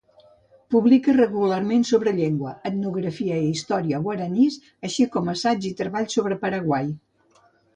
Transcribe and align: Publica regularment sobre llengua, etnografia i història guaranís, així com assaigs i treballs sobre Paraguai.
Publica 0.75 1.13
regularment 1.17 1.83
sobre 1.89 2.13
llengua, 2.21 2.53
etnografia 2.71 3.37
i 3.43 3.51
història 3.57 4.01
guaranís, 4.09 4.59
així 4.89 5.07
com 5.17 5.31
assaigs 5.35 5.69
i 5.73 5.75
treballs 5.83 6.19
sobre 6.21 6.41
Paraguai. 6.49 6.91